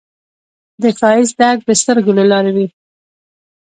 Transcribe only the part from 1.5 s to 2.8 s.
د سترګو له لارې وي